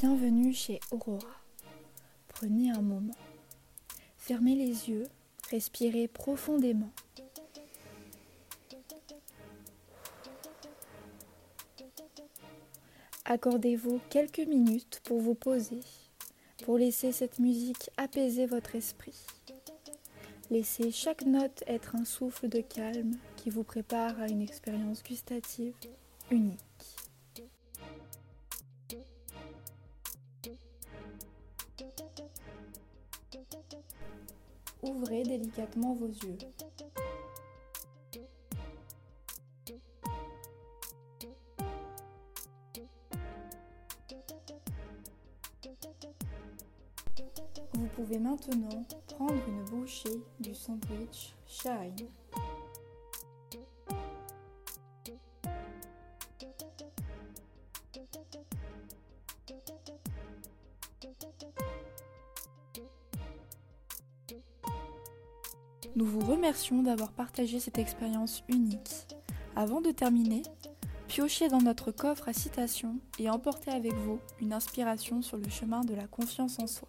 [0.00, 1.42] Bienvenue chez Aurora.
[2.28, 3.16] Prenez un moment.
[4.16, 5.08] Fermez les yeux,
[5.50, 6.92] respirez profondément.
[13.24, 15.80] Accordez-vous quelques minutes pour vous poser,
[16.62, 19.26] pour laisser cette musique apaiser votre esprit.
[20.52, 25.74] Laissez chaque note être un souffle de calme qui vous prépare à une expérience gustative
[26.30, 27.07] unique.
[34.82, 36.38] Ouvrez délicatement vos yeux.
[47.74, 52.08] Vous pouvez maintenant prendre une bouchée du sandwich Shine.
[65.96, 69.06] Nous vous remercions d'avoir partagé cette expérience unique.
[69.56, 70.42] Avant de terminer,
[71.08, 75.80] piochez dans notre coffre à citations et emportez avec vous une inspiration sur le chemin
[75.80, 76.88] de la confiance en soi.